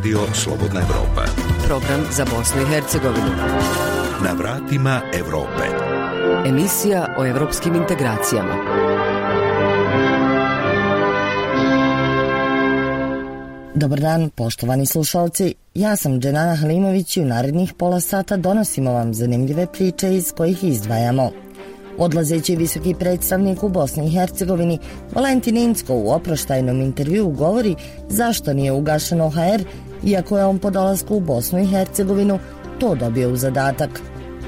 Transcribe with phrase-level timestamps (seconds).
[0.00, 1.24] Radio Slobodna Evropa.
[1.66, 3.32] Program za Bosnu i Hercegovinu.
[4.24, 5.62] Na vratima Evrope.
[6.46, 8.54] Emisija o evropskim integracijama.
[13.74, 15.54] Dobar dan, poštovani slušalci.
[15.74, 20.64] Ja sam Dženana Halimović i u narednih pola sata donosimo vam zanimljive priče iz kojih
[20.64, 21.30] izdvajamo.
[21.98, 24.78] Odlazeći visoki predstavnik u Bosni i Hercegovini,
[25.14, 27.76] Valentin Insko u oproštajnom intervju govori
[28.08, 29.64] zašto nije ugašen OHR,
[30.04, 32.38] iako je on po dolasku u Bosnu i Hercegovinu
[32.78, 33.90] to dobio u zadatak.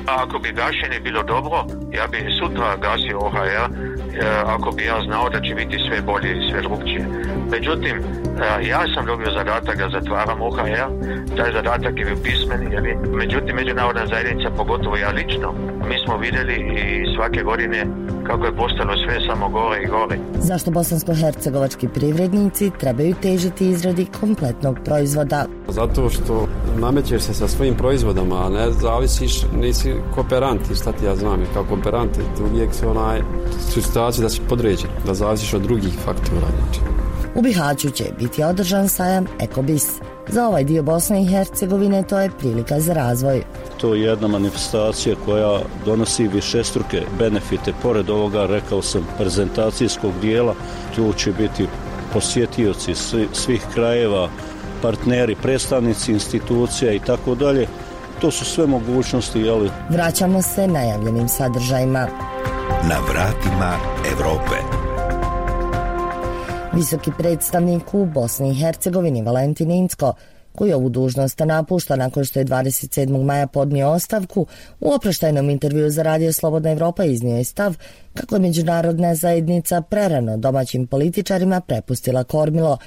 [0.07, 3.73] Ako bi gašenje bilo dobro, ja bi sutra gasio OHR,
[4.47, 7.07] ako bi ja znao da će biti sve bolje i sve drugčije.
[7.55, 7.97] Međutim,
[8.69, 10.89] ja sam dobio zadatak da zatvaram OHR,
[11.37, 12.61] taj zadatak je bio pismen,
[13.13, 15.53] međutim međunarodna zajednica, pogotovo ja lično,
[15.89, 17.87] mi smo vidjeli i svake godine
[18.27, 20.19] kako je postalo sve samo gore i gore.
[20.39, 25.47] Zašto bosansko-hercegovački privrednici trebaju težiti izradi kompletnog proizvoda?
[25.69, 31.17] Zato što namećeš se sa svojim proizvodama, a ne zavisiš, nisi kooperant, šta ti ja
[31.17, 32.19] znam, kao kooperant
[32.53, 33.21] uvijek se onaj
[33.71, 36.47] situaciji da si podređen, da zavisiš od drugih faktora.
[36.59, 36.92] Znači.
[37.35, 39.87] U Bihaću će biti održan sajam Ekobis.
[40.29, 43.43] Za ovaj dio Bosne i Hercegovine to je prilika za razvoj.
[43.81, 47.73] To je jedna manifestacija koja donosi višestruke benefite.
[47.83, 50.55] Pored ovoga, rekao sam, prezentacijskog dijela,
[50.97, 51.67] tu će biti
[52.13, 52.95] posjetioci
[53.33, 54.29] svih krajeva,
[54.83, 57.67] partneri, predstavnici institucija i tako dalje.
[58.21, 59.71] To su sve mogućnosti, jeli?
[59.91, 62.07] Vraćamo se najavljenim sadržajima.
[62.89, 63.77] Na vratima
[64.13, 64.82] Evrope.
[66.75, 70.15] Visoki predstavnik u Bosni i Hercegovini Valentin Incko
[70.55, 73.25] koji ovu dužnost napušta nakon što je 27.
[73.25, 74.47] maja podnio ostavku,
[74.81, 77.77] u oproštajnom intervju za Radio Slobodna Evropa iznio je stav
[78.15, 82.79] kako je međunarodna zajednica prerano domaćim političarima prepustila kormilo.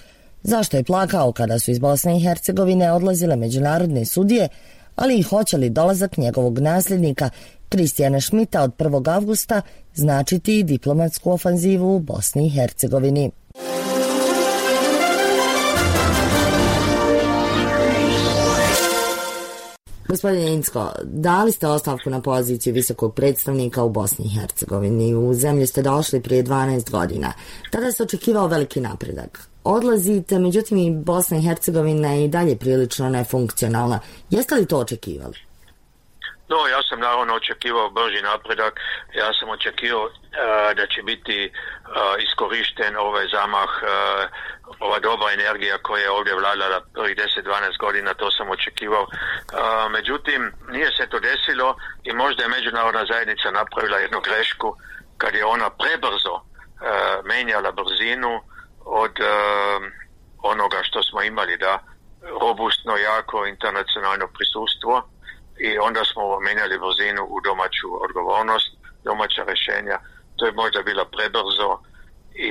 [0.44, 4.48] Zašto je plakao kada su iz Bosne i Hercegovine odlazile međunarodne sudije,
[4.96, 7.30] ali i hoće li dolazak njegovog nasljednika
[7.70, 9.12] Kristijana Šmita od 1.
[9.12, 9.62] avgusta
[9.96, 13.32] značiti i diplomatsku ofanzivu u Bosni i Hercegovini.
[20.08, 25.16] Gospodine Incko, dali ste ostavku na poziciju visokog predstavnika u Bosni i Hercegovini.
[25.16, 27.34] U zemlju ste došli prije 12 godina.
[27.72, 29.50] Tada se očekivao veliki napredak.
[29.64, 34.00] Odlazite, međutim i Bosna i Hercegovina je i dalje prilično nefunkcionalna.
[34.30, 35.36] Jeste li to očekivali?
[36.48, 38.80] No, ja sam naravno očekivao brži napredak.
[39.14, 40.10] Ja sam očekivao
[40.76, 41.52] da će biti
[42.20, 43.70] iskorišten ovaj zamah
[44.80, 49.08] ova dobra energija koja je ovdje vladala prvih 10-12 godina, to sam očekivao.
[49.90, 54.78] međutim, nije se to desilo i možda je međunarodna zajednica napravila jednu grešku
[55.18, 56.42] kad je ona prebrzo
[57.24, 58.42] menjala brzinu
[58.86, 59.12] od
[60.44, 61.80] onoga što smo imali, da
[62.42, 65.10] robustno, jako internacionalno prisustvo
[65.58, 68.70] i onda smo menjali brzinu u domaću odgovornost,
[69.04, 69.98] domaća rješenja.
[70.36, 71.80] To je možda bilo prebrzo
[72.36, 72.50] i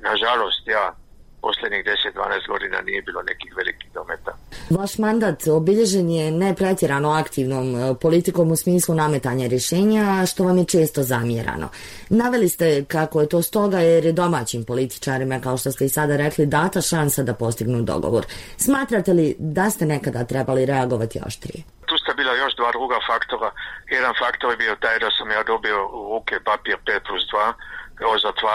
[0.00, 0.94] nažalost ja
[1.42, 4.32] posljednjih 10-12 godina nije bilo nekih velikih dometa.
[4.70, 10.64] Vaš mandat obilježen je nepretjerano aktivnom e, politikom u smislu nametanja rješenja, što vam je
[10.64, 11.68] često zamjerano.
[12.08, 16.16] Naveli ste kako je to stoga jer je domaćim političarima, kao što ste i sada
[16.16, 18.26] rekli, data šansa da postignu dogovor.
[18.56, 21.62] Smatrate li da ste nekada trebali reagovati oštrije?
[21.86, 23.50] Tu ste bila još dva druga faktora.
[23.90, 27.52] Jedan faktor je bio taj da sam ja dobio u ruke papir 5 plus 2
[27.52, 27.77] o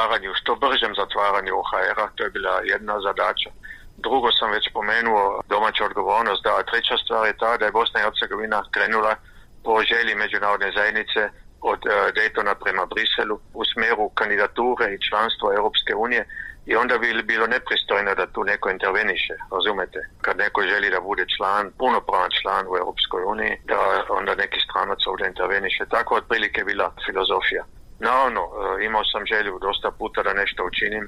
[0.03, 3.50] zatvaranju, što bržem zatvaranju OHR-a, to je bila jedna zadaća.
[3.97, 8.03] Drugo sam već spomenuo domaća odgovornost, da treća stvar je ta da je Bosna i
[8.03, 9.16] Hercegovina krenula
[9.64, 11.22] po želji međunarodne zajednice
[11.62, 11.80] od
[12.18, 16.24] Daytona prema Briselu u smjeru kandidature i članstva Europske unije
[16.66, 20.00] i onda bi bilo nepristojno da tu neko interveniše, razumete?
[20.22, 23.78] Kad neko želi da bude član, punopravan član u Europskoj uniji, da
[24.20, 25.84] onda neki stranac ovdje interveniše.
[25.96, 27.64] Tako otprilike bila filozofija.
[28.08, 28.41] Naravno,
[28.88, 31.05] imao sam želju dosta puta da nešto učinim,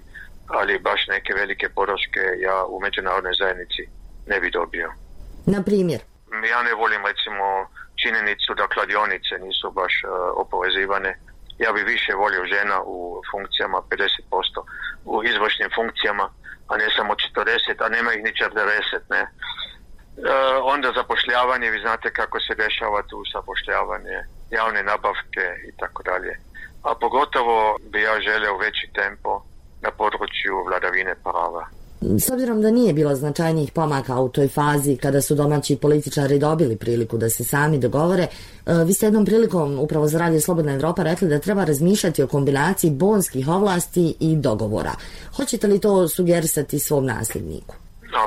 [0.47, 3.83] ali baš neke velike podrške ja u međunarodnoj zajednici
[4.31, 4.89] ne bi dobio.
[5.45, 6.01] Na primjer?
[6.51, 7.45] Ja ne volim recimo
[8.01, 9.93] činjenicu da kladionice nisu baš
[10.43, 11.11] oporezivane.
[11.63, 12.97] Ja bi više volio žena u
[13.31, 14.59] funkcijama 50%,
[15.05, 16.25] u izvršnim funkcijama,
[16.69, 19.21] a ne samo 40, a nema ih ni 40, ne.
[19.21, 19.29] E,
[20.73, 24.17] onda zapošljavanje, vi znate kako se dešava tu zapošljavanje,
[24.57, 26.33] javne nabavke i tako dalje
[26.89, 29.31] a pogotovo bi ja želio veći tempo
[29.81, 31.65] na području vladavine prava.
[32.01, 36.77] S obzirom da nije bilo značajnijih pomaka u toj fazi kada su domaći političari dobili
[36.77, 38.27] priliku da se sami dogovore,
[38.85, 42.91] vi ste jednom prilikom upravo za Radio Slobodna Evropa rekli da treba razmišljati o kombinaciji
[42.91, 44.91] bonskih ovlasti i dogovora.
[45.37, 47.75] Hoćete li to sugerisati svom nasljedniku?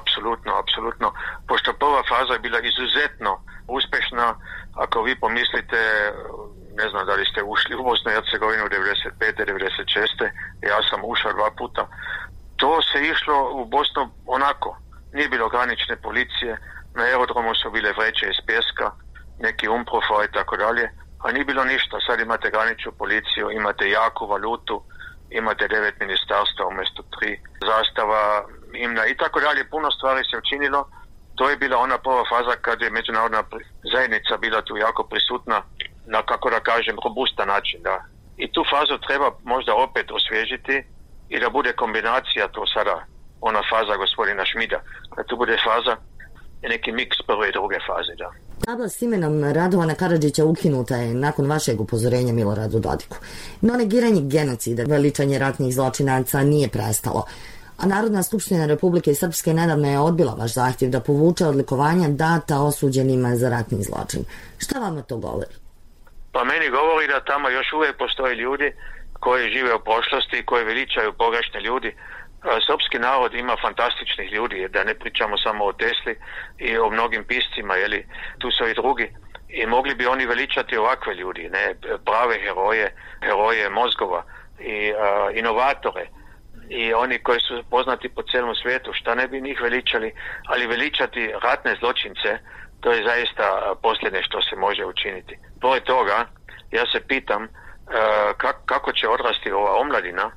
[0.00, 1.12] Apsolutno, apsolutno.
[1.48, 4.34] Pošto prva faza je bila izuzetno uspješna,
[4.74, 5.80] ako vi pomislite,
[6.80, 8.72] ne znam da li ste ušli u Bosnu i Hercegovinu 95.
[9.20, 10.30] 96.
[10.70, 11.82] Ja sam ušao dva puta.
[12.56, 14.70] To se išlo u Bosnu onako.
[15.12, 16.52] Nije bilo granične policije,
[16.96, 18.86] na aerodromu su bile vreće iz pjeska,
[19.46, 20.84] neki umprofa i tako dalje,
[21.24, 21.96] a nije bilo ništa.
[22.06, 24.82] Sad imate graničnu policiju, imate jaku valutu,
[25.30, 28.22] imate devet ministarstva umjesto tri zastava,
[28.74, 29.70] imna i tako dalje.
[29.70, 30.80] Puno stvari se učinilo.
[31.38, 33.42] To je bila ona prva faza kad je međunarodna
[33.92, 35.62] zajednica bila tu jako prisutna
[36.12, 37.80] na, kako da kažem, robustan način.
[37.82, 37.96] Da.
[38.36, 40.76] I tu fazu treba možda opet osvježiti
[41.28, 42.94] i da bude kombinacija to sada,
[43.40, 44.80] ona faza gospodina Šmida.
[45.16, 45.94] Da tu bude faza
[46.62, 48.30] neki miks prve i druge faze, da.
[48.64, 53.16] Tabla s imenom Radovana Karadžića ukinuta je nakon vašeg upozorenja Miloradu Dodiku.
[53.60, 57.24] No negiranje genocida, veličanje ratnih zločinaca nije prestalo.
[57.78, 63.36] A Narodna skupština Republike Srpske nedavno je odbila vaš zahtjev da povuče odlikovanja data osuđenima
[63.36, 64.24] za ratni zločin.
[64.58, 65.67] Šta vama to govori?
[66.38, 68.72] Pa meni govori da tamo još uvijek postoje ljudi
[69.20, 71.96] koji žive u prošlosti koji veličaju pogrešne ljudi.
[72.66, 76.14] Srpski narod ima fantastičnih ljudi, da ne pričamo samo o Tesli
[76.58, 78.06] i o mnogim piscima, jeli,
[78.38, 79.08] tu su i drugi.
[79.48, 81.74] I mogli bi oni veličati ovakve ljudi, ne,
[82.06, 82.94] prave heroje,
[83.24, 84.22] heroje mozgova
[84.60, 84.92] i
[85.34, 86.06] inovatore.
[86.68, 90.12] I oni koji su poznati po cijelom svijetu, šta ne bi njih veličali,
[90.46, 92.38] ali veličati ratne zločince,
[92.80, 95.38] to je zaista posljednje što se može učiniti.
[95.60, 96.26] Pored toga,
[96.70, 97.48] ja se pitam
[98.66, 100.30] kako će odrasti ova omladina,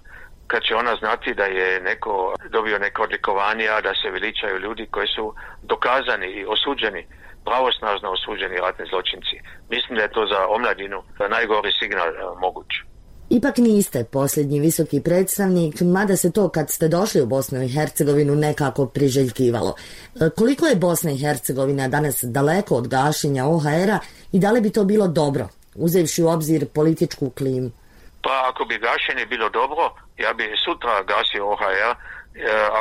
[0.47, 5.07] kad će ona znati da je neko dobio neko odlikovanja, da se veličaju ljudi koji
[5.07, 7.07] su dokazani i osuđeni,
[7.45, 9.35] pravosnažno osuđeni ratni zločinci.
[9.69, 12.09] Mislim da je to za omladinu najgori signal
[12.39, 12.67] moguć.
[13.33, 18.35] Ipak niste posljednji visoki predstavnik, mada se to kad ste došli u Bosnu i Hercegovinu
[18.35, 19.75] nekako priželjkivalo.
[19.75, 23.99] E, koliko je Bosna i Hercegovina danas daleko od gašenja OHR-a
[24.31, 27.71] i da li bi to bilo dobro, uzevši u obzir političku klimu?
[28.23, 31.95] Pa ako bi gašenje bilo dobro, ja bi sutra gasio OHR e,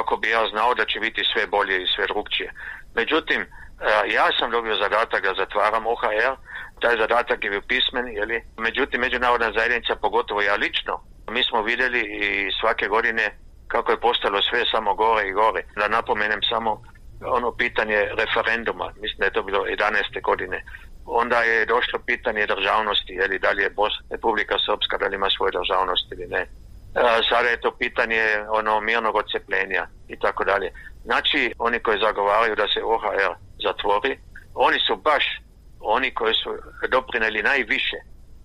[0.01, 2.53] ako bi ja znao da će biti sve bolje i sve drugčije.
[2.95, 3.47] Međutim, e,
[4.13, 6.35] ja sam dobio zadatak da zatvaram OHR,
[6.81, 8.43] taj zadatak je bio pismen, jeli?
[8.59, 10.95] međutim međunarodna zajednica, pogotovo ja lično,
[11.31, 13.37] mi smo vidjeli i svake godine
[13.69, 15.63] kako je postalo sve samo gore i gore.
[15.77, 16.83] Da napomenem samo
[17.25, 20.23] ono pitanje referenduma, mislim da je to bilo 11.
[20.23, 20.65] godine
[21.11, 25.31] onda je došlo pitanje državnosti, je da li je Bos, Republika Srpska, da li ima
[25.31, 26.47] svoju državnost ili ne.
[27.29, 30.73] Sada je to pitanje ono mirnog odcepljenja i tako dalje.
[31.05, 33.33] Znači, oni koji zagovaraju da se OHR
[33.67, 34.19] zatvori,
[34.55, 35.25] oni su baš
[35.81, 36.51] oni koji su
[36.91, 37.97] doprineli najviše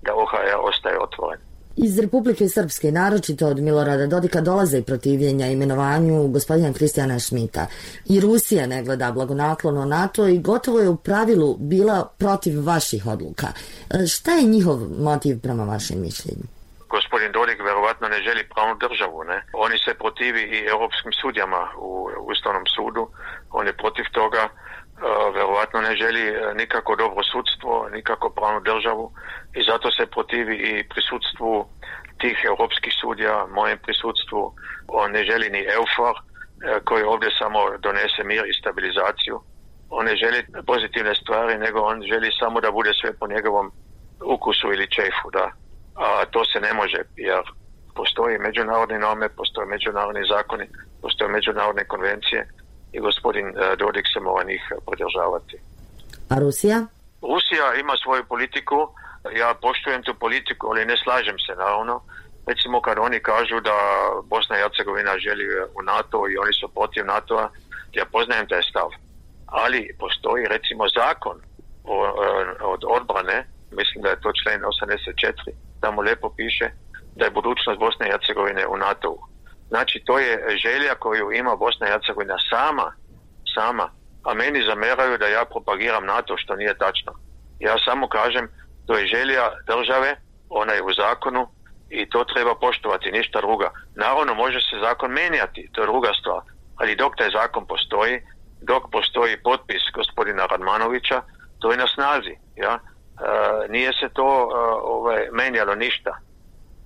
[0.01, 1.39] da OHR ostaje otvoren.
[1.77, 7.67] Iz Republike Srpske, naročito od Milorada Dodika, dolaze i protivljenja imenovanju gospodina Kristijana Šmita.
[8.05, 13.47] I Rusija ne gleda blagonaklono NATO i gotovo je u pravilu bila protiv vaših odluka.
[13.47, 16.45] E, šta je njihov motiv prema vašem mišljenju?
[16.89, 19.23] Gospodin Dodik verovatno ne želi pravnu državu.
[19.23, 19.43] Ne?
[19.53, 23.07] Oni se protivi i europskim sudjama u Ustavnom sudu.
[23.51, 24.49] On je protiv toga
[25.33, 29.11] verovatno ne želi e, nikako dobro sudstvo, nikako pravnu državu
[29.53, 31.65] i zato se protivi i prisutstvu
[32.21, 34.53] tih europskih sudija, mojem prisutstvu.
[34.87, 36.21] On ne želi ni EUFOR e,
[36.85, 39.41] koji ovdje samo donese mir i stabilizaciju.
[39.89, 43.71] On ne želi pozitivne stvari, nego on želi samo da bude sve po njegovom
[44.35, 45.51] ukusu ili čefu, da.
[45.95, 47.43] A to se ne može, jer
[47.95, 50.65] postoji međunarodne norme, postoje međunarodni zakoni,
[51.01, 52.47] postoje međunarodne konvencije
[52.95, 55.57] i gospodin e, Dodik se mora njih podržavati.
[56.29, 56.79] A Rusija?
[57.21, 58.77] Rusija ima svoju politiku,
[59.41, 61.95] ja poštujem tu politiku, ali ne slažem se naravno.
[62.49, 63.77] Recimo kad oni kažu da
[64.23, 65.45] Bosna i Hercegovina želi
[65.77, 67.49] u NATO i oni su protiv NATO-a,
[67.97, 68.89] ja poznajem taj stav.
[69.45, 71.45] Ali postoji recimo zakon e,
[72.75, 73.37] od odbrane,
[73.79, 76.67] mislim da je to člen 84, tamo lijepo piše
[77.15, 79.34] da je budućnost Bosne i Hercegovine u NATO-u.
[79.75, 82.87] Znači, to je želja koju ima Bosna i Hercegovina sama,
[83.55, 83.87] sama.
[84.23, 87.11] A meni zameraju da ja propagiram NATO, što nije tačno.
[87.59, 88.45] Ja samo kažem,
[88.87, 90.15] to je želja države,
[90.49, 91.47] ona je u zakonu
[91.89, 93.69] i to treba poštovati, ništa druga.
[93.95, 96.41] Naravno, može se zakon menjati, to je druga stvar.
[96.75, 98.21] Ali dok taj zakon postoji,
[98.61, 101.21] dok postoji potpis gospodina Radmanovića,
[101.59, 102.35] to je na snazi.
[102.55, 102.73] Ja?
[102.73, 102.81] E,
[103.69, 104.55] nije se to e,
[104.97, 106.11] ovaj, menjalo ništa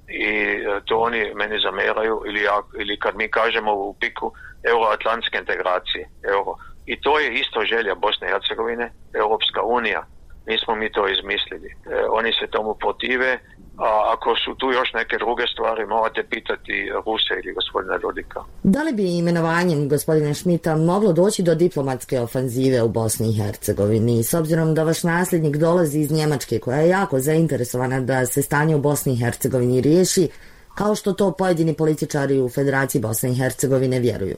[0.09, 5.37] i e, to oni meni zameraju ili, ja, ili kad mi kažemo u piku euroatlantske
[5.37, 6.55] integracije euro.
[6.85, 10.05] i to je isto želja Bosne i Hercegovine Europska unija
[10.45, 13.39] nismo mi to izmislili e, oni se tomu protive
[13.79, 18.39] A ako su tu još neke druge stvari, morate pitati Ruse ili gospodina Dodika.
[18.63, 24.23] Da li bi imenovanjem gospodina Šmita moglo doći do diplomatske ofanzive u Bosni i Hercegovini,
[24.23, 28.75] s obzirom da vaš nasljednik dolazi iz Njemačke, koja je jako zainteresovana da se stanje
[28.75, 30.29] u Bosni i Hercegovini riješi,
[30.75, 34.37] kao što to pojedini političari u Federaciji Bosne i Hercegovine vjeruju?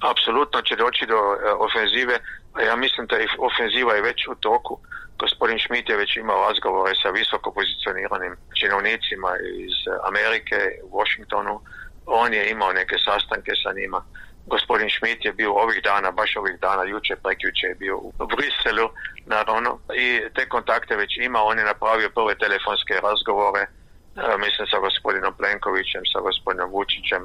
[0.00, 2.18] Apsolutno će doći do e, ofenzive,
[2.52, 4.78] a ja mislim da ofenziva je već u toku.
[5.18, 9.30] Gospodin Schmidt je već imao razgovore sa visoko pozicioniranim činovnicima
[9.66, 9.76] iz
[10.08, 11.60] Amerike u Washingtonu.
[12.06, 14.00] On je imao neke sastanke sa njima.
[14.46, 18.88] Gospodin Schmidt je bio ovih dana, baš ovih dana, jučer, prekjuče je bio u Briselu,
[19.26, 21.38] naravno, i te kontakte već ima.
[21.42, 23.68] On je napravio prve telefonske razgovore, e,
[24.44, 27.22] mislim sa gospodinom Plenkovićem, sa gospodinom Vučićem,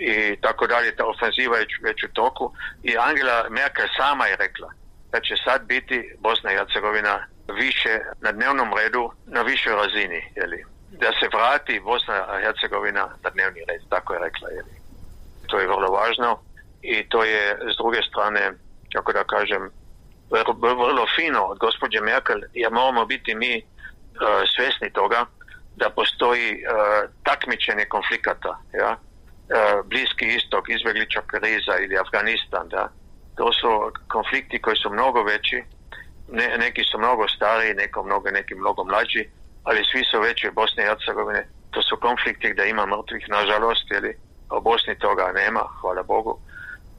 [0.00, 0.96] i tako dalje.
[0.96, 2.52] Ta ofenziva je već u toku
[2.82, 4.70] i Angela Merkel sama je rekla
[5.12, 10.64] da će sad biti Bosna i Hercegovina više na dnevnom redu, na višoj razini, jeli.
[10.90, 14.74] Da se vrati Bosna i Hercegovina na dnevni red, tako je rekla, jeli.
[15.46, 16.40] To je vrlo važno
[16.82, 18.52] i to je s druge strane,
[18.92, 19.70] kako da kažem,
[20.60, 23.66] vrlo fino od gospođe Merkel, jer moramo biti mi uh,
[24.56, 25.26] svjesni toga
[25.76, 28.96] da postoji uh, takmičenje konflikata, ja,
[29.84, 32.88] Bliski istok, izbjeglička kriza ili Afganistan, da.
[33.36, 35.62] To su konflikti koji su mnogo veći,
[36.28, 39.28] ne, neki su mnogo stariji, neko mnogo, neki mnogo mlađi,
[39.64, 41.46] ali svi su veći u Bosni i Hercegovine.
[41.70, 44.16] To su konflikti gdje ima mrtvih, nažalost, ili
[44.56, 46.38] u Bosni toga nema, hvala Bogu.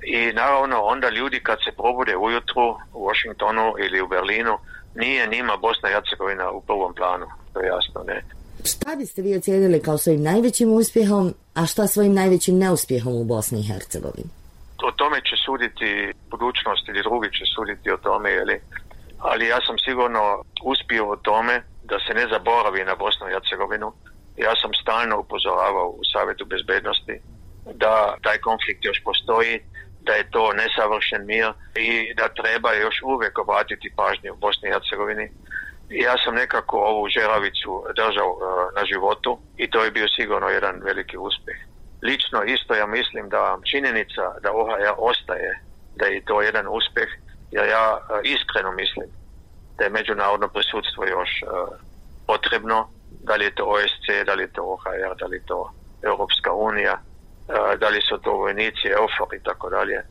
[0.04, 4.58] I naravno onda ljudi kad se probude ujutru u Washingtonu ili u Berlinu,
[4.96, 8.22] nije njima Bosna i Hercegovina u prvom planu, to je jasno, ne.
[8.66, 13.60] Šta biste vi ocijenili kao svojim najvećim uspjehom, a šta svojim najvećim neuspjehom u Bosni
[13.60, 14.30] i Hercegovini?
[14.84, 18.62] O tome će suditi budućnost ili drugi će suditi o tome, jeli?
[19.22, 23.94] ali ja sam sigurno uspio o tome da se ne zaboravi na Bosnu i Hercegovinu.
[24.38, 27.16] Ja sam stalno upozoravao u Savjetu bezbednosti
[27.84, 27.94] da
[28.26, 29.54] taj konflikt još postoji,
[30.08, 34.74] da je to nesavršen mir i da treba još uvijek obratiti pažnju u Bosni i
[34.74, 35.26] Hercegovini
[35.92, 38.42] ja sam nekako ovu žeravicu držao uh,
[38.76, 41.58] na životu i to je bio sigurno jedan veliki uspjeh.
[42.02, 45.60] Lično isto ja mislim da činjenica da OHR ostaje,
[45.96, 47.10] da je to jedan uspjeh,
[47.52, 49.08] jer ja uh, iskreno mislim
[49.78, 51.50] da je međunarodno prisutstvo još uh,
[52.28, 52.90] potrebno,
[53.24, 55.72] da li je to OSC, da li je to OHR, da li je to
[56.04, 57.00] Europska unija,
[57.80, 60.02] da li su to vojnici, EUFOR i tako dalje.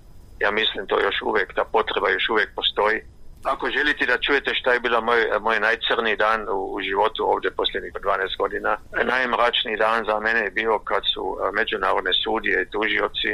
[0.40, 3.02] Ja mislim to još uvijek, ta potreba još uvijek postoji
[3.44, 7.50] ako želite da čujete šta je bila moj, moj najcrniji dan u, u životu ovdje
[7.50, 13.30] posljednjih 12 godina, najmračniji dan za mene je bio kad su međunarodne sudije i tužioci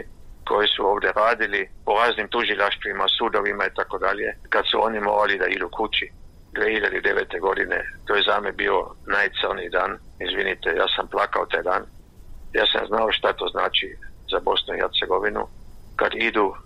[0.49, 5.39] koji su ovdje radili po raznim tužilaštvima, sudovima i tako dalje, kad su oni morali
[5.39, 6.11] da idu kući
[6.53, 7.41] 2009.
[7.41, 7.79] godine.
[8.07, 9.99] To je za me bio najcrniji dan.
[10.21, 11.83] Izvinite, ja sam plakao taj dan.
[12.53, 13.97] Ja sam znao šta to znači
[14.31, 15.49] za Bosnu i Hercegovinu
[15.97, 16.57] kad idu uh,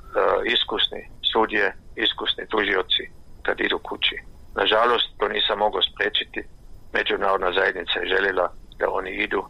[0.44, 4.16] iskusni sudje, iskusni tužioci kad idu kući.
[4.54, 6.42] Nažalost, to nisam mogao spriječiti.
[6.92, 9.42] Međunarodna zajednica je željela da oni idu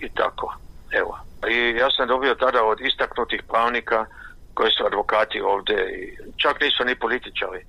[0.00, 0.54] i tako.
[0.92, 1.18] Evo.
[1.48, 4.06] I ja sam dobio tada od istaknutih pravnika
[4.54, 7.62] koji su advokati ovdje i čak nisu ni političari.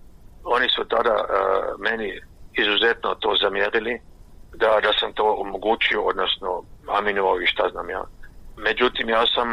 [0.43, 1.25] Oni su tada uh,
[1.79, 2.21] meni
[2.53, 4.01] izuzetno to zamjerili
[4.53, 8.03] da, da sam to omogućio, odnosno aminovao i šta znam ja.
[8.57, 9.47] Međutim, ja sam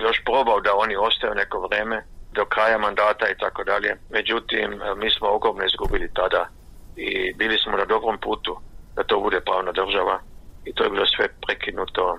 [0.00, 2.04] još probao da oni ostaju neko vrijeme
[2.36, 3.96] do kraja mandata i tako dalje.
[4.10, 6.48] Međutim, e, mi smo ogromno izgubili tada
[6.96, 8.52] i bili smo na dobrom putu
[8.96, 10.20] da to bude pravna država
[10.64, 12.18] i to je bilo sve prekinuto uh,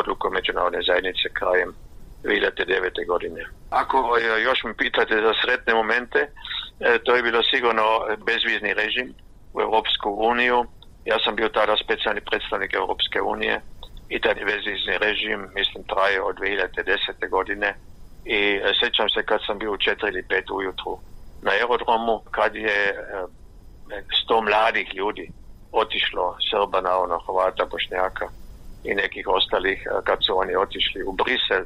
[0.00, 1.70] odlukom međunarodne zajednice krajem
[2.24, 3.06] 2009.
[3.06, 3.42] godine.
[3.70, 6.20] Ako uh, još mi pitate za sretne momente,
[7.04, 7.84] to je bilo sigurno
[8.26, 9.14] bezvizni režim
[9.54, 10.58] u Europsku uniju.
[11.04, 13.60] Ja sam bio tada specijalni predstavnik Europske unije
[14.08, 17.28] i taj bezvizni režim, mislim, traje od 2010.
[17.30, 17.74] godine
[18.26, 20.98] i e, sjećam se kad sam bio u četiri ili pet ujutru
[21.42, 22.94] na aerodromu kad je e,
[24.22, 25.30] sto mladih ljudi
[25.72, 28.26] otišlo Srba na ono Hrvata, Bošnjaka
[28.84, 31.64] i nekih ostalih e, kad su oni otišli u Brisel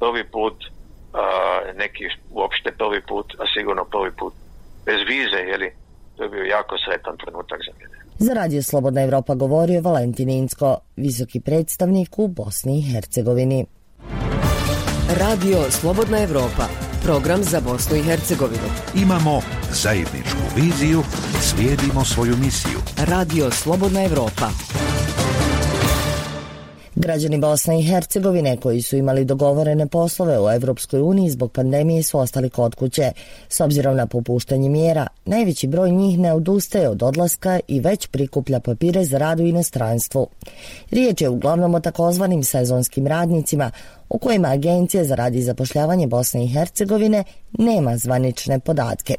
[0.00, 0.56] prvi put
[1.74, 4.34] neki uopšte prvi put a sigurno prvi put
[4.86, 5.72] bez vize jeli
[6.16, 10.78] to je bio jako sretan trenutak za mene za Radio Slobodna Evropa govorio Valentin Insko,
[10.96, 13.66] visoki predstavnik u Bosni i Hercegovini.
[15.08, 16.68] Radio Slobodna Evropa,
[17.04, 18.68] program za Bosnu i Hercegovinu.
[18.94, 19.40] Imamo
[19.72, 21.02] zajedničku viziju,
[21.40, 22.78] slijedimo svoju misiju.
[22.96, 24.48] Radio Slobodna Evropa.
[26.94, 32.18] Građani Bosne i Hercegovine koji su imali dogovorene poslove u Evropskoj uniji zbog pandemije su
[32.18, 33.12] ostali kod kuće.
[33.48, 38.60] S obzirom na popuštanje mjera, najveći broj njih ne odustaje od odlaska i već prikuplja
[38.60, 40.26] papire za rad u inostranstvu.
[40.90, 43.70] Riječ je uglavnom o takozvanim sezonskim radnicima,
[44.10, 47.24] u kojima Agencija za rad i zapošljavanje Bosne i Hercegovine
[47.58, 49.14] nema zvanične podatke.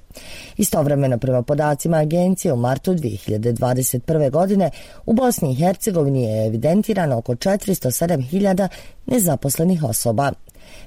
[0.58, 4.31] Istovremeno prema podacima agencije u martu 2021.
[4.31, 4.72] godine
[5.05, 8.67] u Bosni i Hercegovini je evidentirano oko 407.000
[9.05, 10.31] nezaposlenih osoba.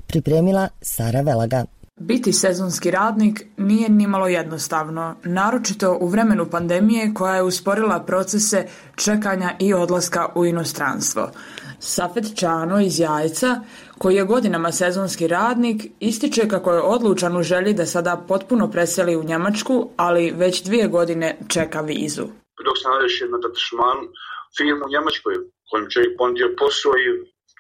[0.07, 1.65] Pripremila Sara Velaga.
[2.01, 8.67] Biti sezonski radnik nije nimalo jednostavno, naročito u vremenu pandemije koja je usporila procese
[8.97, 11.31] čekanja i odlaska u inostranstvo.
[11.79, 13.61] Safet Čano iz Jajca,
[14.03, 19.17] koji je godinama sezonski radnik, ističe kako je odlučan u želji da sada potpuno preseli
[19.17, 22.27] u Njemačku, ali već dvije godine čeka vizu.
[22.67, 23.99] Dok sam rešio na datašman
[24.57, 25.35] firmu u Njemačkoj,
[25.71, 27.07] kojem čovjek pondio posao i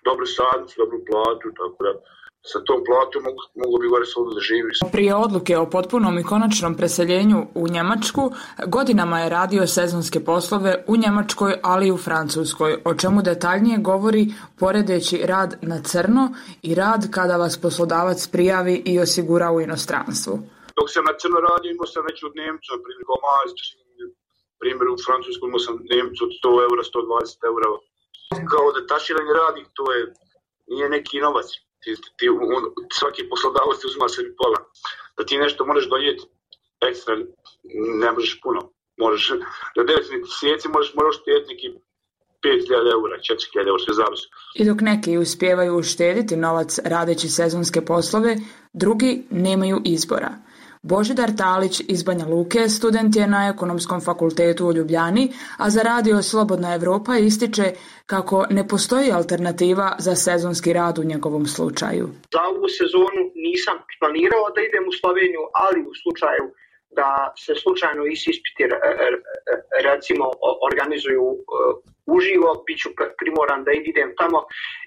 [0.06, 1.92] dobru sadnicu, dobru platu, tako da
[2.50, 4.70] sa tom platom mogu, mogu bi gore slobodo da živi.
[4.92, 8.32] Prije odluke o potpunom i konačnom preseljenju u Njemačku,
[8.66, 14.24] godinama je radio sezonske poslove u Njemačkoj, ali i u Francuskoj, o čemu detaljnije govori
[14.58, 20.34] poredeći rad na crno i rad kada vas poslodavac prijavi i osigura u inostranstvu.
[20.78, 23.20] Dok sam na crno radio, imao sam već od Nemca, prilikom
[24.62, 27.68] primjer u Francuskoj imao sam Nemcu od 100 eura, 120 eura.
[28.52, 30.00] Kao da taširanje radnik, to je,
[30.72, 31.48] nije neki novac
[31.82, 32.62] ti, ti, on,
[32.98, 34.58] svaki poslodavac ti uzima sebi pola.
[35.16, 36.22] Da ti nešto možeš donijeti
[36.88, 37.14] ekstra,
[38.02, 38.60] ne možeš puno.
[39.04, 39.30] Možeš,
[39.76, 40.12] na 9
[40.42, 41.68] mjeseci možeš, možeš štediti neki
[42.44, 44.26] 5000 eura, 4000 eura, sve zavisi.
[44.54, 48.36] I dok neki uspijevaju uštediti novac radeći sezonske poslove,
[48.72, 50.32] drugi nemaju izbora–
[50.82, 55.24] Božidar Talić iz Banja Luke student je na ekonomskom fakultetu u Ljubljani,
[55.58, 57.66] a za radio Slobodna Evropa ističe
[58.06, 62.06] kako ne postoji alternativa za sezonski rad u njegovom slučaju.
[62.34, 66.44] Za ovu sezonu nisam planirao da idem u Sloveniju, ali u slučaju
[66.98, 68.62] da se slučajno ispiti
[69.88, 70.24] recimo
[70.68, 71.38] organizuju e,
[72.16, 72.88] uživo, bit ću
[73.20, 74.38] primoran da idem tamo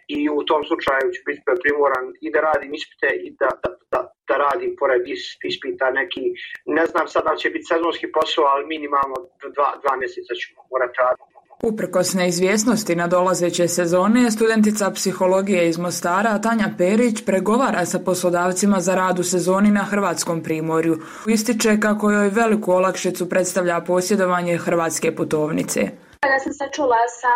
[0.07, 3.49] i u tom slučaju ću biti primoran i da radim ispite i da,
[3.91, 5.03] da, da radim pored
[5.49, 6.23] ispita neki,
[6.65, 9.15] ne znam sada će biti sezonski posao, ali minimalno
[9.55, 11.35] dva, dva mjeseca ću morati raditi.
[11.63, 18.95] Uprkos neizvjesnosti na dolazeće sezone, studentica psihologije iz Mostara Tanja Perić pregovara sa poslodavcima za
[18.95, 20.95] rad u sezoni na Hrvatskom primorju.
[21.27, 25.81] Ističe kako joj veliku olakšicu predstavlja posjedovanje hrvatske putovnice.
[26.19, 27.33] Kada sam se čula sa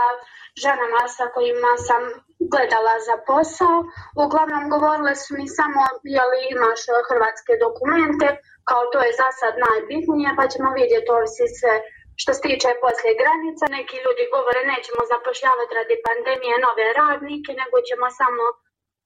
[0.63, 2.01] ženama sa kojima sam
[2.53, 3.77] gledala za posao,
[4.25, 5.81] uglavnom govorile su mi samo
[6.15, 8.27] je li imaš hrvatske dokumente,
[8.69, 11.75] kao to je za sad najbitnije, pa ćemo vidjeti ovisi sve
[12.21, 13.63] što se tiče poslije granica.
[13.77, 18.45] Neki ljudi govore nećemo zapošljavati radi pandemije nove radnike, nego ćemo samo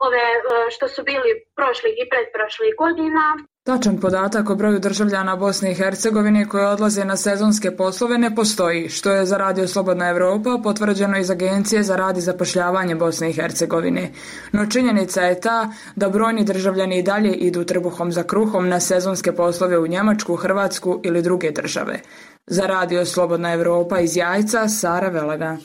[0.05, 0.39] ove e,
[0.73, 3.25] što su bili prošlih i predprošlih godina.
[3.65, 8.89] Tačan podatak o broju državljana Bosne i Hercegovine koji odlaze na sezonske poslove ne postoji,
[8.89, 13.33] što je za Radio Slobodna Evropa potvrđeno iz Agencije za rad i zapošljavanje Bosne i
[13.33, 14.11] Hercegovine.
[14.51, 19.31] No činjenica je ta da brojni državljani i dalje idu trbuhom za kruhom na sezonske
[19.31, 21.99] poslove u Njemačku, Hrvatsku ili druge države.
[22.47, 25.57] Za Radio Slobodna Evropa iz Jajca, Sara Velaga.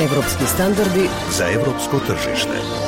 [0.00, 2.83] Evropski standardi za evropsko tržište.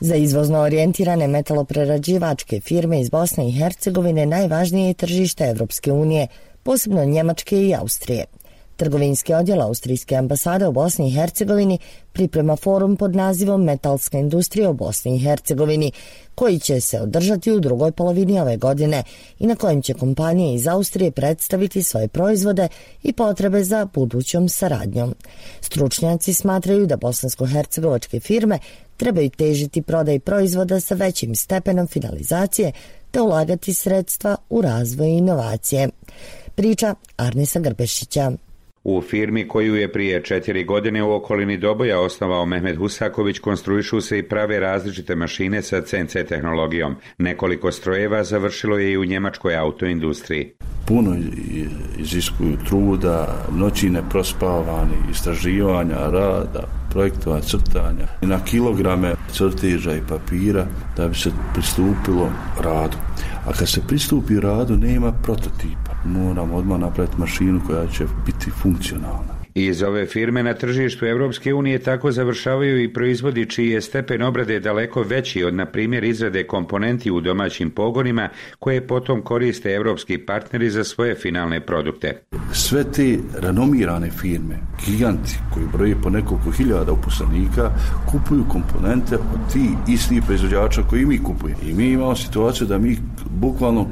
[0.00, 6.26] Za izvozno orijentirane metaloprerađivačke firme iz Bosne i Hercegovine najvažnije je tržište Evropske unije,
[6.62, 8.24] posebno Njemačke i Austrije.
[8.78, 11.78] Trgovinski odjel Austrijske ambasade u Bosni i Hercegovini
[12.12, 15.92] priprema forum pod nazivom Metalska industrija u Bosni i Hercegovini,
[16.34, 19.02] koji će se održati u drugoj polovini ove godine
[19.38, 22.68] i na kojem će kompanije iz Austrije predstaviti svoje proizvode
[23.02, 25.14] i potrebe za budućom saradnjom.
[25.60, 28.58] Stručnjaci smatraju da bosansko-hercegovačke firme
[28.96, 32.72] trebaju težiti prodaj proizvoda sa većim stepenom finalizacije
[33.10, 35.88] te ulagati sredstva u razvoj i inovacije.
[36.54, 38.32] Priča Arnisa Grbešića.
[38.84, 44.18] U firmi koju je prije četiri godine u okolini Doboja osnovao Mehmed Husaković konstruišu se
[44.18, 46.96] i prave različite mašine sa CNC tehnologijom.
[47.18, 50.52] Nekoliko strojeva završilo je i u njemačkoj autoindustriji.
[50.86, 51.16] Puno
[51.98, 61.14] iziskuju truda, noći neprospavani, istraživanja, rada, projektova, crtanja na kilograme crteža i papira da bi
[61.14, 62.96] se pristupilo radu.
[63.46, 69.37] A kad se pristupi radu nema prototipa moramo odmah napraviti mašinu koja će biti funkcionalna.
[69.58, 74.60] Iz ove firme na tržištu Europske unije tako završavaju i proizvodi čiji je stepen obrade
[74.60, 80.70] daleko veći od, na primjer, izrade komponenti u domaćim pogonima koje potom koriste europski partneri
[80.70, 82.22] za svoje finalne produkte.
[82.52, 87.70] Sve te renomirane firme, giganti koji broje po nekoliko hiljada uposlenika,
[88.10, 91.60] kupuju komponente od ti istih proizvođača koji mi kupujemo.
[91.62, 92.96] I mi imamo situaciju da mi
[93.30, 93.86] bukvalno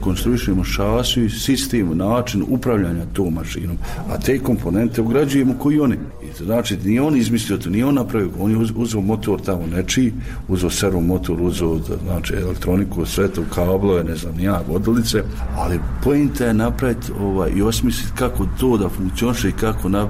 [0.00, 3.76] konstruišemo šasiju, sistem, način upravljanja tom mašinom,
[4.08, 5.94] a te komponente ugrađujemo koji oni.
[5.94, 10.12] I znači, nije on izmislio to, nije on napravio, on je uzeo motor tamo nečiji,
[10.48, 15.22] uzeo servo motor, uzeo znači, elektroniku, sve to, kablove, ne znam, ja, vodilice,
[15.56, 20.06] ali pojenta je napraviti ovaj, i osmisliti kako to da funkcioniše i kako e,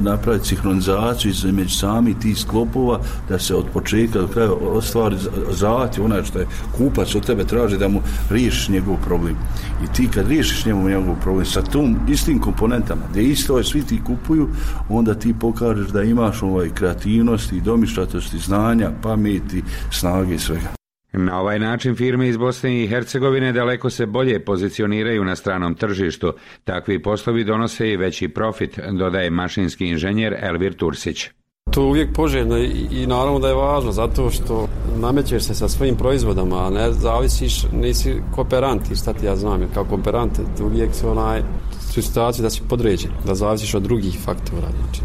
[0.00, 5.16] napraviti sinhronizaciju između sami tih sklopova, da se od početka do kraja ostvari
[5.50, 6.46] zati, onaj što je
[6.78, 9.36] kupac od tebe traži da mu riješiš njegov problem.
[9.84, 13.82] I ti kad riješiš njemu njegov problem sa tom istim komponentama, gdje isto je svi
[13.88, 14.48] ti kupuju,
[14.88, 20.76] onda ti pokažeš da imaš ovaj kreativnosti, domišljatosti, znanja, pameti, snage i svega.
[21.12, 26.32] Na ovaj način firme iz Bosne i Hercegovine daleko se bolje pozicioniraju na stranom tržištu.
[26.64, 31.28] Takvi poslovi donose i veći profit, dodaje mašinski inženjer Elvir Tursić.
[31.76, 34.68] To je uvijek poželjno i, naravno da je važno zato što
[35.00, 39.70] namećeš se sa svojim proizvodama, a ne zavisiš, nisi kooperant, šta ti ja znam, jer
[39.74, 41.42] kao kooperant uvijek se onaj
[41.80, 45.00] su da si podređen, da zavisiš od drugih faktora, znači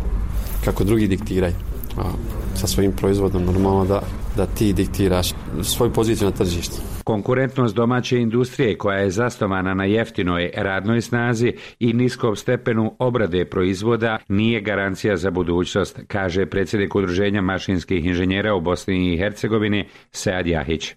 [0.66, 1.54] kako drugi diktiraju.
[1.98, 2.04] A
[2.56, 4.02] sa svojim proizvodom normalno da,
[4.42, 6.76] da ti diktiraš svoju poziciju na tržištu.
[7.04, 14.18] Konkurentnost domaće industrije koja je zasnovana na jeftinoj radnoj snazi i niskom stepenu obrade proizvoda
[14.28, 20.94] nije garancija za budućnost, kaže predsjednik Udruženja mašinskih inženjera u Bosni i Hercegovini Sead Jahić.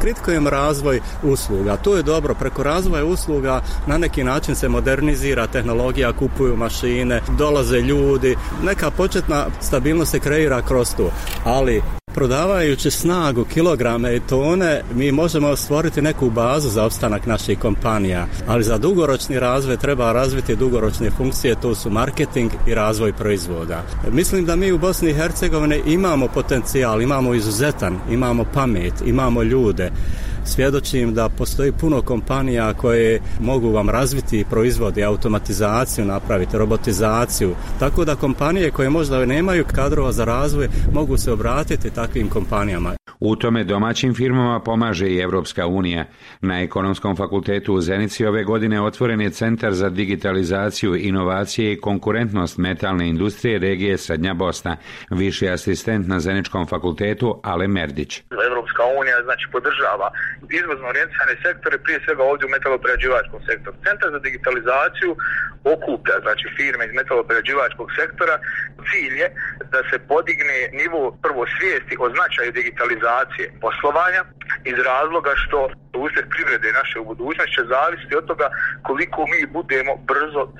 [0.00, 1.76] Kritikujem razvoj usluga.
[1.76, 2.34] To je dobro.
[2.34, 8.36] Preko razvoja usluga na neki način se modernizira tehnologija, kupuju mašine, dolaze ljudi.
[8.64, 11.10] Neka početna stabilnost se kreira kroz to.
[11.44, 11.82] Ali
[12.18, 18.64] Prodavajući snagu, kilograme i tone, mi možemo stvoriti neku bazu za opstanak naših kompanija, ali
[18.64, 23.82] za dugoročni razvoj treba razviti dugoročne funkcije, to su marketing i razvoj proizvoda.
[24.12, 29.90] Mislim da mi u Bosni i Hercegovini imamo potencijal, imamo izuzetan, imamo pamet, imamo ljude
[30.48, 37.54] svjedočim da postoji puno kompanija koje mogu vam razviti proizvode, automatizaciju napraviti, robotizaciju.
[37.78, 42.97] Tako da kompanije koje možda nemaju kadrova za razvoj mogu se obratiti takvim kompanijama.
[43.20, 46.04] U tome domaćim firmama pomaže i Europska unija.
[46.40, 52.58] Na Ekonomskom fakultetu u Zenici ove godine otvoren je Centar za digitalizaciju, inovacije i konkurentnost
[52.58, 54.76] metalne industrije regije Srednja Bosna.
[55.10, 58.22] Viši asistent na Zeničkom fakultetu Ale Merdić.
[58.50, 60.08] Europska unija znači podržava
[60.60, 63.76] izvozno orijentisane sektore, prije svega ovdje u metaloprerađivačkom sektoru.
[63.86, 65.10] Centar za digitalizaciju
[65.74, 68.34] okuplja znači firme iz metaloprerađivačkog sektora.
[68.88, 69.28] Cilj je
[69.72, 73.07] da se podigne nivo prvo svijesti o značaju digitalizacije
[73.60, 74.22] poslovanja
[74.64, 75.68] iz razloga što
[76.06, 78.46] usred privrede naše u budućnosti će zavisiti od toga
[78.88, 80.52] koliko mi budemo brzo e,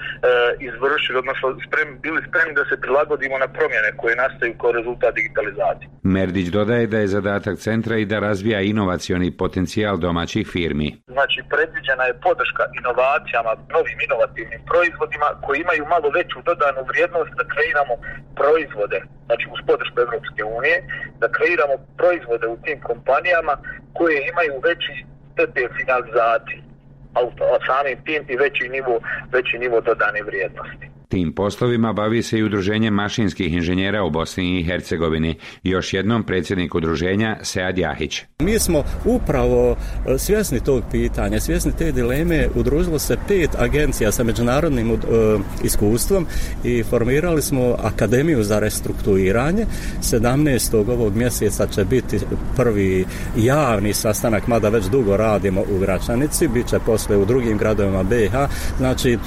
[0.68, 5.87] izvršili, odnosno sprem, bili spremni da se prilagodimo na promjene koje nastaju kao rezultat digitalizacije.
[6.16, 10.88] Merdić dodaje da je zadatak centra i da razvija inovacioni potencijal domaćih firmi.
[11.16, 17.44] Znači predviđena je podrška inovacijama, novim inovativnim proizvodima koji imaju malo veću dodanu vrijednost da
[17.53, 17.94] kreiramo
[18.40, 20.77] proizvode, znači uz podršku Europske unije,
[21.22, 23.55] da kreiramo proizvode u tim kompanijama
[23.99, 24.95] koje imaju veći
[25.33, 26.61] stepen finalizacije,
[27.15, 27.21] a
[27.67, 29.01] samim tim i veći nivo,
[29.33, 30.87] veći nivo dodane vrijednosti.
[31.09, 35.35] Tim poslovima bavi se i udruženje mašinskih inženjera u Bosni i Hercegovini.
[35.62, 38.23] Još jednom predsjednik udruženja Sead Jahić.
[38.38, 39.77] Mi smo upravo
[40.09, 42.49] e, svjesni tog pitanja, svjesni te dileme.
[42.55, 44.97] Udružilo se pet agencija sa međunarodnim e,
[45.64, 46.27] iskustvom
[46.64, 49.66] i formirali smo Akademiju za restrukturiranje.
[50.03, 50.77] 17.
[50.77, 52.18] ovog mjeseca će biti
[52.57, 53.05] prvi
[53.37, 58.35] javni sastanak, mada već dugo radimo u Gračanici, bit će posle u drugim gradovima BiH.
[58.79, 59.18] Znači,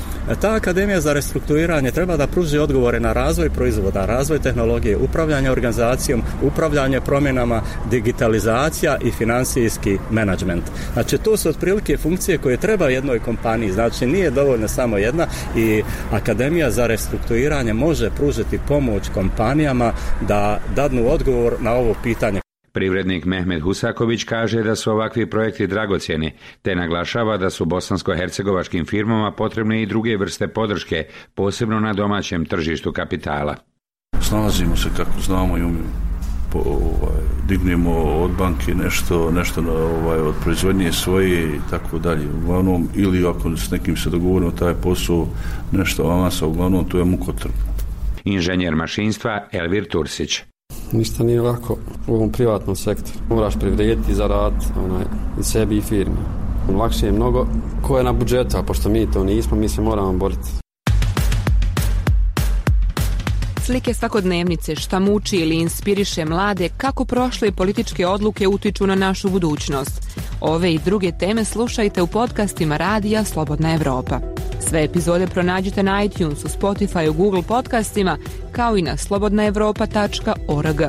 [0.41, 6.21] ta Akademija za restrukturiranje treba da pruži odgovore na razvoj proizvoda, razvoj tehnologije, upravljanje organizacijom,
[6.41, 10.63] upravljanje promjenama, digitalizacija i financijski menadžment.
[10.93, 15.83] Znači to su otprilike funkcije koje treba jednoj kompaniji, znači nije dovoljno samo jedna i
[16.11, 19.93] Akademija za restrukturiranje može pružiti pomoć kompanijama
[20.27, 22.40] da dadnu odgovor na ovo pitanje.
[22.71, 26.31] Privrednik Mehmed Husaković kaže da su ovakvi projekti dragocjeni,
[26.61, 31.05] te naglašava da su bosansko-hercegovačkim firmama potrebne i druge vrste podrške,
[31.35, 33.55] posebno na domaćem tržištu kapitala.
[34.21, 36.11] Snalazimo se kako znamo i umijemo.
[36.51, 42.27] po, ovaj, dignemo od banke nešto, nešto na, ovaj, od proizvodnje svoje i tako dalje.
[42.43, 45.27] Uglavnom, ili ako s nekim se dogovorimo taj posao,
[45.71, 47.53] nešto avansa, uglavnom to je mukotrp.
[48.23, 50.50] Inženjer mašinstva Elvir Tursić.
[50.93, 51.77] Ništa nije lako
[52.07, 53.19] u ovom privatnom sektoru.
[53.29, 54.53] Moraš privrediti za rad
[54.85, 55.03] onaj,
[55.39, 56.17] i sebi i firmi.
[56.77, 57.47] Lakše je mnogo
[57.81, 60.49] ko je na budžetu, a pošto mi to nismo, mi se moramo boriti.
[63.71, 70.19] Slike svakodnevnice šta muči ili inspiriše mlade kako prošle političke odluke utiču na našu budućnost.
[70.41, 74.19] Ove i druge teme slušajte u podcastima Radija Slobodna Evropa.
[74.59, 78.17] Sve epizode pronađite na iTunesu, Spotify, Google podcastima
[78.51, 80.81] kao i na slobodnaevropa.org.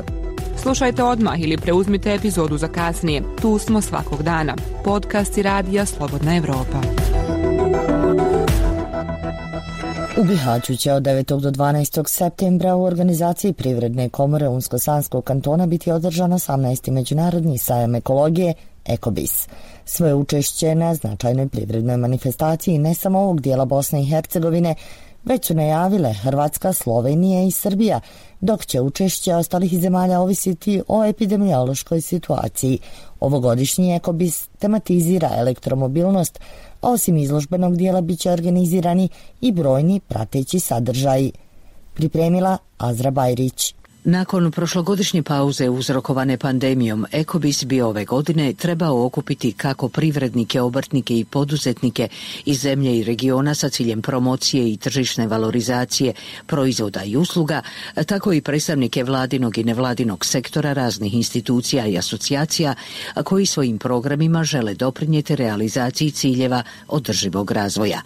[0.57, 3.23] Slušajte odmah ili preuzmite epizodu za kasnije.
[3.41, 4.55] Tu smo svakog dana.
[4.83, 6.81] Podcast i Radija Slobodna Evropa.
[10.23, 11.39] U Bihaću će od 9.
[11.39, 12.09] do 12.
[12.09, 16.91] septembra u organizaciji Privredne komore Unsko-Sanskog kantona biti održan 18.
[16.91, 18.53] međunarodni sajam ekologije
[18.85, 19.47] Ekobis.
[19.85, 24.75] Svoje učešće na značajnoj privrednoj manifestaciji ne samo ovog dijela Bosne i Hercegovine,
[25.25, 27.99] već su najavile Hrvatska, Slovenija i Srbija,
[28.41, 32.79] dok će učešće ostalih zemalja ovisiti o epidemiološkoj situaciji.
[33.19, 36.39] Ovogodišnji ekobis tematizira elektromobilnost,
[36.81, 39.09] a osim izložbenog dijela bit će organizirani
[39.41, 41.31] i brojni prateći sadržaji.
[41.93, 43.75] Pripremila Azra Bajrić.
[44.05, 51.25] Nakon prošlogodišnje pauze uzrokovane pandemijom, Ekobis bi ove godine trebao okupiti kako privrednike, obrtnike i
[51.25, 52.07] poduzetnike
[52.45, 56.13] iz zemlje i regiona sa ciljem promocije i tržišne valorizacije
[56.45, 57.61] proizvoda i usluga,
[58.05, 62.75] tako i predstavnike vladinog i nevladinog sektora raznih institucija i asocijacija
[63.23, 68.01] koji svojim programima žele doprinijeti realizaciji ciljeva održivog razvoja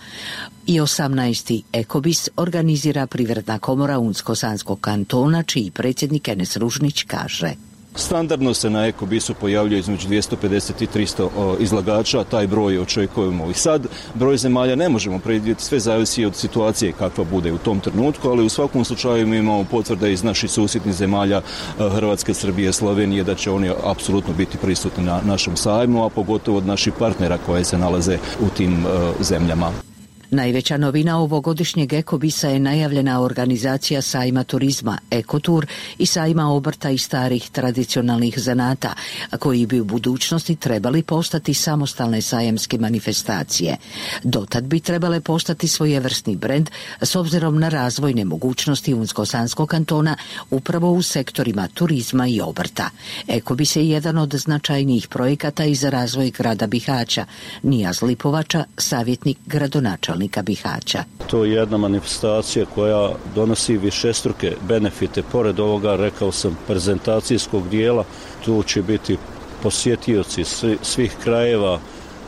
[0.68, 1.62] i 18.
[1.74, 7.52] Ekobis organizira Privredna komora Unsko-Sanskog kantona, čiji predsjednik Enes Ružnić kaže.
[7.96, 13.88] Standardno se na Ekobisu pojavljuje između 250 i 300 izlagača, taj broj očekujemo i sad.
[14.14, 18.46] Broj zemalja ne možemo predvidjeti, sve zavisi od situacije kakva bude u tom trenutku, ali
[18.46, 21.42] u svakom slučaju mi imamo potvrde iz naših susjednih zemalja
[21.78, 26.66] Hrvatske, Srbije, Slovenije da će oni apsolutno biti prisutni na našem sajmu, a pogotovo od
[26.66, 28.86] naših partnera koje se nalaze u tim
[29.20, 29.87] zemljama.
[30.32, 35.66] Najveća novina ovogodišnjeg Ekobisa je najavljena organizacija sajma turizma Ekotur
[35.98, 38.94] i sajma obrta i starih tradicionalnih zanata,
[39.40, 43.78] koji bi u budućnosti trebali postati samostalne sajemske manifestacije.
[44.24, 46.70] Dotad bi trebale postati svojevrsni brend
[47.02, 50.16] s obzirom na razvojne mogućnosti Unsko-Sanskog kantona
[50.50, 52.90] upravo u sektorima turizma i obrta.
[53.28, 57.26] Ekobis je jedan od značajnijih projekata i za razvoj grada Bihaća.
[57.64, 61.04] Nijaz Lipovača, savjetnik gradonačalnika načelnika Bihaća.
[61.30, 65.24] To je jedna manifestacija koja donosi višestruke benefite.
[65.32, 68.04] Pored ovoga, rekao sam, prezentacijskog dijela,
[68.46, 69.18] tu će biti
[69.64, 70.44] posjetioci
[70.82, 71.80] svih krajeva,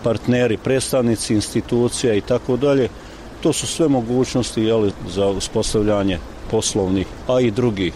[0.04, 2.90] partneri, predstavnici institucija i tako dalje.
[3.44, 6.20] To su sve mogućnosti jeli, za uspostavljanje
[6.52, 7.94] poslovnih, a i drugih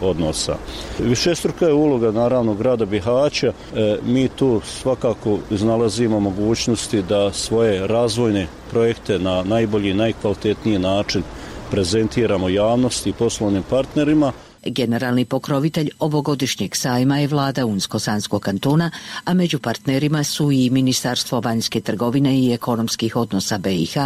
[0.00, 0.56] odnosa.
[0.98, 3.52] Višestruka je uloga naravno grada Bihaća.
[3.74, 11.22] E, mi tu svakako iznalazimo mogućnosti da svoje razvojne projekte na najbolji, najkvalitetniji način
[11.70, 14.32] prezentiramo javnosti i poslovnim partnerima.
[14.66, 18.90] Generalni pokrovitelj ovogodišnjeg sajma je vlada Unsko-Sanskog kantona,
[19.24, 23.96] a među partnerima su i Ministarstvo vanjske trgovine i ekonomskih odnosa BiH,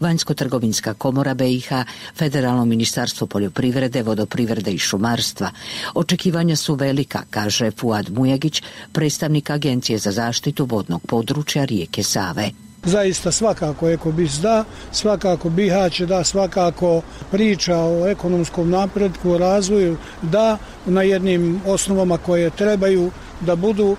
[0.00, 1.72] Vanjsko-trgovinska komora BiH,
[2.16, 5.50] Federalno ministarstvo poljoprivrede, vodoprivrede i šumarstva.
[5.94, 12.50] Očekivanja su velika, kaže Fuad Mujagić, predstavnik Agencije za zaštitu vodnog područja rijeke Save.
[12.84, 20.58] Zaista svakako Ekobis da, svakako Bihać da, svakako priča o ekonomskom napretku, o razvoju da
[20.86, 23.96] na jednim osnovama koje trebaju da budu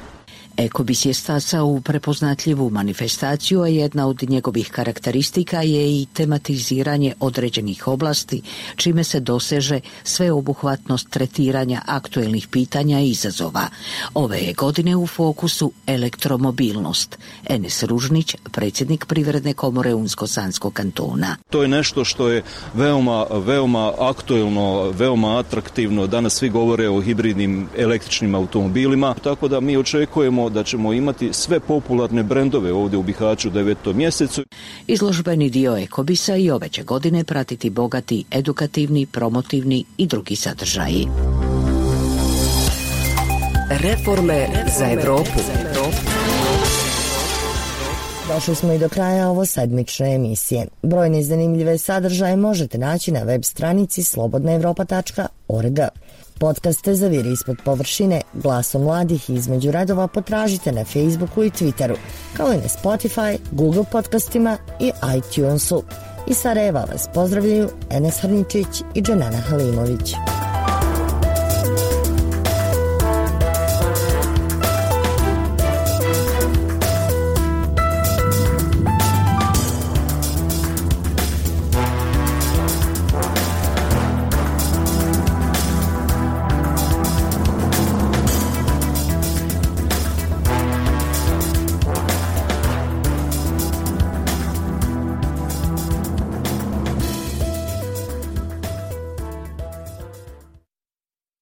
[0.57, 7.87] Ekobis je stasao u prepoznatljivu manifestaciju, a jedna od njegovih karakteristika je i tematiziranje određenih
[7.87, 8.41] oblasti,
[8.75, 13.67] čime se doseže sveobuhvatnost tretiranja aktuelnih pitanja i izazova.
[14.13, 17.17] Ove je godine u fokusu elektromobilnost.
[17.49, 21.35] Enes Ružnić, predsjednik Privredne komore Unsko-Sanskog kantona.
[21.49, 26.07] To je nešto što je veoma, veoma aktuelno, veoma atraktivno.
[26.07, 31.59] Danas svi govore o hibridnim električnim automobilima, tako da mi očekujemo da ćemo imati sve
[31.59, 34.43] popularne brendove ovdje u Bihaću u devetom mjesecu.
[34.87, 41.07] Izložbeni dio Ekobisa i ove će godine pratiti bogati edukativni, promotivni i drugi sadržaji.
[43.69, 45.39] Reforme za Evropu.
[48.27, 50.67] Došli smo i do kraja ovo sedmične emisije.
[50.81, 55.79] Brojne zanimljive sadržaje možete naći na web stranici slobodnaevropa.org.
[56.39, 61.95] Podcaste Zaviri ispod površine, glasom mladih između redova potražite na Facebooku i Twitteru,
[62.37, 65.83] kao i na Spotify, Google podcastima i iTunesu.
[66.27, 70.13] I Sarajeva vas pozdravljaju Enes Hrničić i Dženana Halimović.